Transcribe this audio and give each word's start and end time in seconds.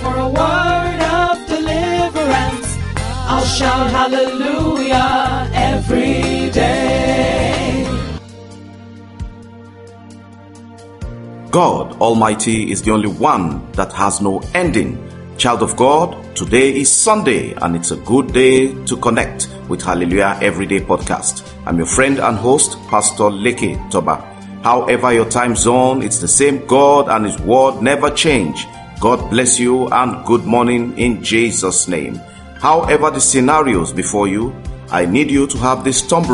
for 0.00 0.14
a 0.26 0.28
word 0.40 1.00
of 1.20 1.34
deliverance. 1.54 2.68
I'll 3.32 3.44
shout 3.44 3.86
hallelujah 3.98 5.10
every 5.54 6.50
day. 6.50 7.86
God 11.50 11.86
Almighty 12.00 12.70
is 12.70 12.82
the 12.82 12.92
only 12.92 13.08
one 13.08 13.46
that 13.72 13.92
has 13.92 14.20
no 14.20 14.40
ending. 14.54 14.98
Child 15.36 15.62
of 15.62 15.74
God, 15.76 16.08
today 16.34 16.74
is 16.80 16.92
Sunday 16.92 17.52
and 17.54 17.74
it's 17.76 17.90
a 17.90 17.96
good 17.96 18.32
day 18.32 18.72
to 18.84 18.96
connect 18.96 19.48
with 19.68 19.82
Hallelujah 19.82 20.38
Everyday 20.40 20.80
Podcast. 20.80 21.54
I'm 21.66 21.76
your 21.78 21.86
friend 21.86 22.18
and 22.18 22.36
host, 22.36 22.78
Pastor 22.88 23.24
Leke 23.24 23.90
Toba. 23.90 24.16
However, 24.62 25.12
your 25.12 25.28
time 25.28 25.56
zone, 25.56 26.02
it's 26.02 26.18
the 26.18 26.28
same 26.28 26.66
God 26.66 27.08
and 27.08 27.26
His 27.26 27.38
word 27.40 27.82
never 27.82 28.10
change. 28.10 28.66
God 29.00 29.30
bless 29.30 29.58
you 29.58 29.88
and 29.88 30.24
good 30.26 30.44
morning 30.44 30.96
in 30.98 31.22
Jesus' 31.22 31.88
name. 31.88 32.20
However, 32.60 33.10
the 33.10 33.20
scenarios 33.20 33.92
before 33.92 34.28
you, 34.28 34.54
I 34.90 35.06
need 35.06 35.30
you 35.30 35.46
to 35.46 35.58
have 35.58 35.84
this 35.84 36.02
thumb 36.02 36.24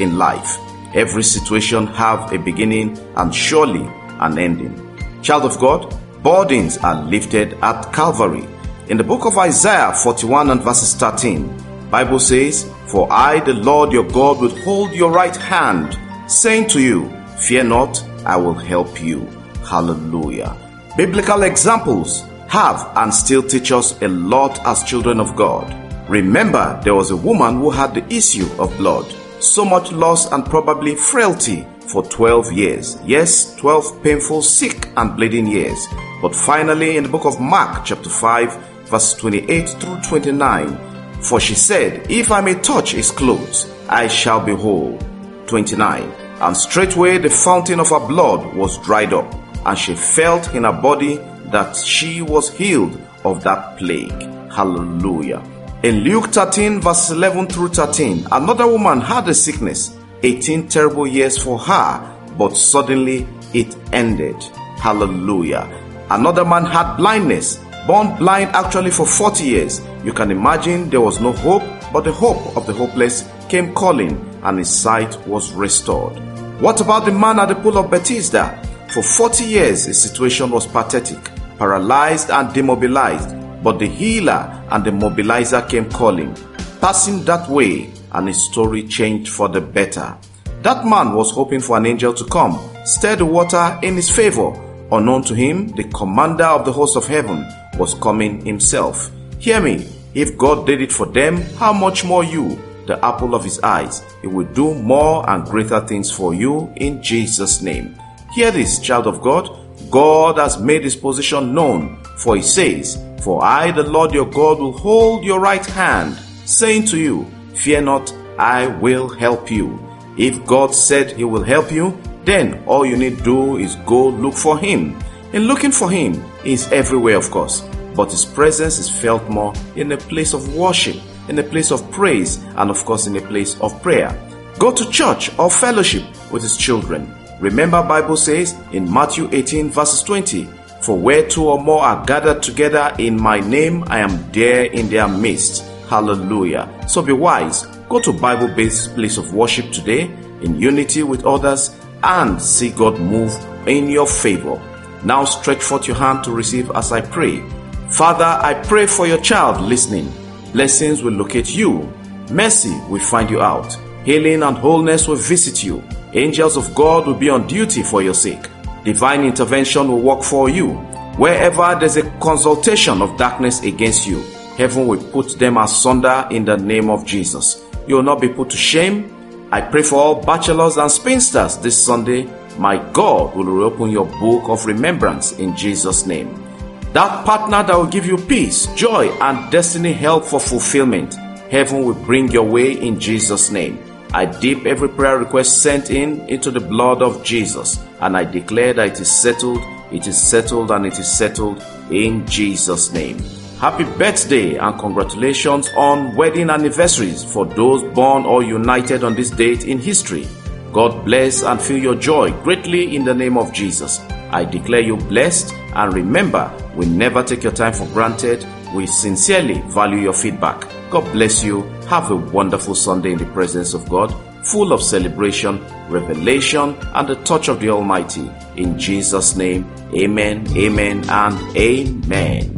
in 0.00 0.16
life. 0.16 0.58
Every 0.94 1.22
situation 1.22 1.86
have 1.88 2.32
a 2.32 2.38
beginning 2.38 2.98
and 3.16 3.34
surely 3.34 3.86
an 4.20 4.38
ending. 4.38 4.96
Child 5.22 5.44
of 5.44 5.58
God, 5.58 5.94
burdens 6.22 6.78
are 6.78 7.02
lifted 7.04 7.54
at 7.62 7.92
Calvary. 7.92 8.48
In 8.88 8.96
the 8.96 9.04
book 9.04 9.26
of 9.26 9.36
Isaiah 9.36 9.92
41 9.92 10.48
and 10.48 10.62
verses 10.62 10.94
13, 10.94 11.90
Bible 11.90 12.18
says, 12.18 12.72
For 12.86 13.06
I, 13.12 13.38
the 13.40 13.52
Lord 13.52 13.92
your 13.92 14.04
God, 14.04 14.40
will 14.40 14.56
hold 14.62 14.94
your 14.94 15.10
right 15.10 15.36
hand, 15.36 15.98
saying 16.26 16.68
to 16.68 16.80
you, 16.80 17.10
Fear 17.36 17.64
not, 17.64 18.02
I 18.24 18.36
will 18.36 18.54
help 18.54 19.02
you. 19.02 19.26
Hallelujah. 19.68 20.56
Biblical 20.96 21.42
examples 21.42 22.22
have 22.48 22.90
and 22.96 23.12
still 23.12 23.42
teach 23.42 23.72
us 23.72 24.00
a 24.00 24.08
lot 24.08 24.58
as 24.66 24.82
children 24.84 25.20
of 25.20 25.36
God. 25.36 25.68
Remember, 26.08 26.80
there 26.82 26.94
was 26.94 27.10
a 27.10 27.16
woman 27.16 27.56
who 27.58 27.68
had 27.68 27.92
the 27.92 28.06
issue 28.10 28.48
of 28.58 28.74
blood, 28.78 29.04
so 29.38 29.66
much 29.66 29.92
loss 29.92 30.32
and 30.32 30.46
probably 30.46 30.94
frailty 30.94 31.66
for 31.88 32.02
12 32.04 32.52
years. 32.52 32.96
Yes, 33.04 33.54
12 33.56 34.02
painful, 34.02 34.40
sick, 34.40 34.88
and 34.96 35.14
bleeding 35.14 35.46
years. 35.46 35.86
But 36.22 36.34
finally, 36.34 36.96
in 36.96 37.02
the 37.02 37.10
book 37.10 37.26
of 37.26 37.38
Mark, 37.38 37.84
chapter 37.84 38.08
5, 38.08 38.77
verse 38.88 39.14
28 39.14 39.68
through 39.68 40.00
29, 40.02 41.22
for 41.22 41.40
she 41.40 41.54
said, 41.54 42.10
If 42.10 42.32
I 42.32 42.40
may 42.40 42.54
touch 42.54 42.92
his 42.92 43.10
clothes, 43.10 43.72
I 43.88 44.08
shall 44.08 44.40
be 44.40 44.54
whole. 44.54 44.98
29. 45.46 46.02
And 46.40 46.56
straightway 46.56 47.18
the 47.18 47.30
fountain 47.30 47.80
of 47.80 47.90
her 47.90 48.06
blood 48.06 48.54
was 48.54 48.78
dried 48.78 49.12
up, 49.12 49.34
and 49.66 49.78
she 49.78 49.94
felt 49.94 50.54
in 50.54 50.64
her 50.64 50.72
body 50.72 51.16
that 51.46 51.76
she 51.76 52.22
was 52.22 52.52
healed 52.52 53.00
of 53.24 53.42
that 53.44 53.78
plague. 53.78 54.22
Hallelujah. 54.52 55.42
In 55.82 56.00
Luke 56.00 56.26
13, 56.26 56.80
verse 56.80 57.10
11 57.10 57.46
through 57.46 57.68
13, 57.68 58.26
another 58.32 58.66
woman 58.66 59.00
had 59.00 59.28
a 59.28 59.34
sickness 59.34 59.96
18 60.22 60.68
terrible 60.68 61.06
years 61.06 61.40
for 61.40 61.58
her, 61.58 62.16
but 62.36 62.56
suddenly 62.56 63.26
it 63.54 63.76
ended. 63.92 64.36
Hallelujah. 64.80 65.68
Another 66.10 66.44
man 66.44 66.64
had 66.64 66.96
blindness, 66.96 67.60
born 67.88 68.14
blind 68.16 68.50
actually 68.50 68.90
for 68.90 69.06
40 69.06 69.44
years. 69.44 69.80
You 70.04 70.12
can 70.12 70.30
imagine 70.30 70.90
there 70.90 71.00
was 71.00 71.20
no 71.20 71.32
hope, 71.32 71.62
but 71.90 72.04
the 72.04 72.12
hope 72.12 72.54
of 72.54 72.66
the 72.66 72.72
hopeless 72.74 73.26
came 73.48 73.74
calling, 73.74 74.12
and 74.42 74.58
his 74.58 74.68
sight 74.68 75.16
was 75.26 75.54
restored. 75.54 76.12
What 76.60 76.82
about 76.82 77.06
the 77.06 77.12
man 77.12 77.40
at 77.40 77.48
the 77.48 77.54
pool 77.54 77.78
of 77.78 77.90
Bethesda? 77.90 78.62
For 78.90 79.02
40 79.02 79.44
years, 79.44 79.86
his 79.86 80.02
situation 80.02 80.50
was 80.50 80.66
pathetic, 80.66 81.18
paralyzed 81.56 82.28
and 82.28 82.52
demobilized, 82.52 83.34
but 83.62 83.78
the 83.78 83.86
healer 83.86 84.62
and 84.70 84.84
the 84.84 84.90
mobilizer 84.90 85.66
came 85.66 85.90
calling. 85.90 86.36
Passing 86.82 87.24
that 87.24 87.48
way, 87.48 87.90
and 88.12 88.28
his 88.28 88.42
story 88.42 88.86
changed 88.86 89.32
for 89.32 89.48
the 89.48 89.62
better. 89.62 90.14
That 90.60 90.84
man 90.84 91.14
was 91.14 91.30
hoping 91.30 91.60
for 91.60 91.78
an 91.78 91.86
angel 91.86 92.12
to 92.12 92.24
come, 92.26 92.60
stir 92.84 93.16
the 93.16 93.24
water 93.24 93.78
in 93.82 93.96
his 93.96 94.10
favor. 94.10 94.52
Unknown 94.92 95.22
to 95.22 95.34
him, 95.34 95.68
the 95.68 95.84
commander 95.84 96.44
of 96.44 96.66
the 96.66 96.72
host 96.72 96.94
of 96.94 97.06
heaven 97.06 97.46
was 97.78 97.94
coming 97.94 98.44
himself. 98.44 99.10
Hear 99.38 99.60
me, 99.60 99.88
if 100.14 100.36
God 100.36 100.66
did 100.66 100.82
it 100.82 100.92
for 100.92 101.06
them, 101.06 101.42
how 101.56 101.72
much 101.72 102.04
more 102.04 102.24
you, 102.24 102.58
the 102.86 103.02
apple 103.04 103.34
of 103.34 103.44
his 103.44 103.60
eyes, 103.60 104.02
he 104.20 104.26
will 104.26 104.46
do 104.52 104.74
more 104.74 105.28
and 105.30 105.44
greater 105.44 105.80
things 105.80 106.10
for 106.10 106.34
you 106.34 106.72
in 106.76 107.02
Jesus' 107.02 107.62
name. 107.62 107.96
Hear 108.34 108.50
this, 108.50 108.78
child 108.80 109.06
of 109.06 109.20
God. 109.20 109.48
God 109.90 110.38
has 110.38 110.58
made 110.60 110.84
his 110.84 110.96
position 110.96 111.54
known, 111.54 112.02
for 112.18 112.36
he 112.36 112.42
says, 112.42 113.02
For 113.22 113.44
I, 113.44 113.70
the 113.70 113.84
Lord 113.84 114.12
your 114.12 114.28
God, 114.28 114.58
will 114.58 114.76
hold 114.76 115.24
your 115.24 115.40
right 115.40 115.64
hand, 115.64 116.16
saying 116.44 116.86
to 116.86 116.98
you, 116.98 117.26
Fear 117.54 117.82
not, 117.82 118.12
I 118.38 118.66
will 118.66 119.08
help 119.08 119.50
you. 119.50 119.78
If 120.18 120.44
God 120.46 120.74
said 120.74 121.12
He 121.12 121.22
will 121.24 121.44
help 121.44 121.70
you, 121.70 121.96
then 122.24 122.62
all 122.66 122.84
you 122.84 122.96
need 122.96 123.22
do 123.22 123.56
is 123.56 123.76
go 123.86 124.08
look 124.08 124.34
for 124.34 124.58
Him. 124.58 124.98
In 125.34 125.42
looking 125.42 125.72
for 125.72 125.90
Him, 125.90 126.24
He 126.42 126.54
is 126.54 126.72
everywhere, 126.72 127.16
of 127.16 127.30
course, 127.30 127.60
but 127.94 128.10
His 128.10 128.24
presence 128.24 128.78
is 128.78 128.88
felt 128.88 129.28
more 129.28 129.52
in 129.76 129.92
a 129.92 129.96
place 129.98 130.32
of 130.32 130.54
worship, 130.54 130.96
in 131.28 131.38
a 131.38 131.42
place 131.42 131.70
of 131.70 131.90
praise, 131.90 132.42
and 132.56 132.70
of 132.70 132.82
course 132.86 133.06
in 133.06 133.14
a 133.16 133.20
place 133.20 133.60
of 133.60 133.82
prayer. 133.82 134.18
Go 134.58 134.72
to 134.72 134.90
church 134.90 135.36
or 135.38 135.50
fellowship 135.50 136.02
with 136.32 136.42
His 136.42 136.56
children. 136.56 137.14
Remember, 137.40 137.82
Bible 137.82 138.16
says 138.16 138.56
in 138.72 138.90
Matthew 138.90 139.28
18 139.30 139.68
verses 139.68 140.02
20, 140.02 140.46
For 140.80 140.96
where 140.96 141.28
two 141.28 141.46
or 141.46 141.62
more 141.62 141.82
are 141.82 142.04
gathered 142.06 142.42
together 142.42 142.94
in 142.98 143.20
my 143.20 143.38
name, 143.40 143.84
I 143.88 143.98
am 143.98 144.32
there 144.32 144.64
in 144.64 144.88
their 144.88 145.08
midst. 145.08 145.62
Hallelujah. 145.90 146.68
So 146.88 147.02
be 147.02 147.12
wise. 147.12 147.66
Go 147.90 148.00
to 148.00 148.14
Bible 148.14 148.48
based 148.48 148.94
place 148.94 149.18
of 149.18 149.34
worship 149.34 149.72
today 149.72 150.04
in 150.40 150.58
unity 150.58 151.02
with 151.02 151.26
others 151.26 151.76
and 152.02 152.40
see 152.40 152.70
God 152.70 152.98
move 152.98 153.32
in 153.68 153.90
your 153.90 154.06
favor. 154.06 154.58
Now 155.04 155.24
stretch 155.24 155.62
forth 155.62 155.86
your 155.86 155.96
hand 155.96 156.24
to 156.24 156.32
receive 156.32 156.70
as 156.72 156.92
I 156.92 157.00
pray. 157.00 157.42
Father, 157.90 158.24
I 158.24 158.54
pray 158.54 158.86
for 158.86 159.06
your 159.06 159.20
child 159.20 159.60
listening. 159.60 160.12
Blessings 160.52 161.02
will 161.02 161.12
locate 161.12 161.54
you. 161.54 161.92
Mercy 162.30 162.78
will 162.88 163.00
find 163.00 163.30
you 163.30 163.40
out. 163.40 163.74
Healing 164.04 164.42
and 164.42 164.56
wholeness 164.56 165.08
will 165.08 165.16
visit 165.16 165.62
you. 165.62 165.82
Angels 166.12 166.56
of 166.56 166.74
God 166.74 167.06
will 167.06 167.14
be 167.14 167.30
on 167.30 167.46
duty 167.46 167.82
for 167.82 168.02
your 168.02 168.14
sake. 168.14 168.48
Divine 168.84 169.24
intervention 169.24 169.88
will 169.88 170.00
work 170.00 170.22
for 170.22 170.48
you. 170.48 170.70
Wherever 171.18 171.76
there's 171.78 171.96
a 171.96 172.10
consultation 172.20 173.02
of 173.02 173.16
darkness 173.18 173.62
against 173.62 174.06
you, 174.06 174.20
heaven 174.56 174.86
will 174.86 175.02
put 175.10 175.38
them 175.38 175.56
asunder 175.56 176.26
in 176.30 176.44
the 176.44 176.56
name 176.56 176.88
of 176.90 177.04
Jesus. 177.04 177.64
You 177.86 177.96
will 177.96 178.02
not 178.02 178.20
be 178.20 178.28
put 178.28 178.50
to 178.50 178.56
shame. 178.56 179.48
I 179.50 179.60
pray 179.60 179.82
for 179.82 179.96
all 179.96 180.22
bachelors 180.22 180.76
and 180.76 180.90
spinsters 180.90 181.56
this 181.58 181.82
Sunday. 181.82 182.28
My 182.58 182.76
God 182.92 183.36
will 183.36 183.44
reopen 183.44 183.90
your 183.90 184.06
book 184.06 184.48
of 184.48 184.66
remembrance 184.66 185.32
in 185.38 185.56
Jesus' 185.56 186.06
name. 186.06 186.44
That 186.92 187.24
partner 187.24 187.62
that 187.62 187.76
will 187.76 187.86
give 187.86 188.04
you 188.04 188.16
peace, 188.16 188.66
joy, 188.74 189.08
and 189.20 189.50
destiny 189.52 189.92
help 189.92 190.24
for 190.24 190.40
fulfillment. 190.40 191.14
Heaven 191.50 191.84
will 191.84 191.94
bring 191.94 192.32
your 192.32 192.42
way 192.42 192.72
in 192.72 192.98
Jesus' 192.98 193.52
name. 193.52 193.78
I 194.12 194.24
dip 194.24 194.66
every 194.66 194.88
prayer 194.88 195.18
request 195.18 195.62
sent 195.62 195.90
in 195.90 196.20
into 196.28 196.50
the 196.50 196.60
blood 196.60 197.00
of 197.00 197.22
Jesus, 197.22 197.78
and 198.00 198.16
I 198.16 198.24
declare 198.24 198.72
that 198.74 198.88
it 198.88 199.00
is 199.00 199.10
settled, 199.10 199.62
it 199.92 200.06
is 200.06 200.20
settled, 200.20 200.70
and 200.70 200.84
it 200.84 200.98
is 200.98 201.10
settled 201.10 201.62
in 201.90 202.26
Jesus' 202.26 202.92
name. 202.92 203.18
Happy 203.60 203.84
birthday 203.84 204.56
and 204.56 204.78
congratulations 204.78 205.68
on 205.76 206.16
wedding 206.16 206.48
anniversaries 206.48 207.22
for 207.22 207.44
those 207.44 207.82
born 207.94 208.24
or 208.24 208.42
united 208.42 209.04
on 209.04 209.14
this 209.14 209.30
date 209.30 209.64
in 209.64 209.78
history. 209.78 210.26
God 210.72 211.04
bless 211.04 211.42
and 211.42 211.60
fill 211.60 211.78
your 211.78 211.94
joy 211.94 212.30
greatly 212.42 212.94
in 212.94 213.04
the 213.04 213.14
name 213.14 213.38
of 213.38 213.52
Jesus. 213.52 214.00
I 214.30 214.44
declare 214.44 214.80
you 214.80 214.96
blessed 214.96 215.54
and 215.74 215.92
remember, 215.92 216.52
we 216.76 216.86
never 216.86 217.22
take 217.22 217.42
your 217.42 217.52
time 217.52 217.72
for 217.72 217.86
granted. 217.86 218.46
We 218.74 218.86
sincerely 218.86 219.60
value 219.68 219.98
your 219.98 220.12
feedback. 220.12 220.68
God 220.90 221.10
bless 221.12 221.42
you. 221.42 221.62
Have 221.88 222.10
a 222.10 222.16
wonderful 222.16 222.74
Sunday 222.74 223.12
in 223.12 223.18
the 223.18 223.26
presence 223.26 223.74
of 223.74 223.88
God, 223.88 224.14
full 224.44 224.72
of 224.72 224.82
celebration, 224.82 225.64
revelation, 225.88 226.76
and 226.94 227.08
the 227.08 227.16
touch 227.24 227.48
of 227.48 227.60
the 227.60 227.70
Almighty. 227.70 228.30
In 228.56 228.78
Jesus' 228.78 229.36
name, 229.36 229.70
amen, 229.94 230.46
amen, 230.56 231.08
and 231.08 231.56
amen. 231.56 232.57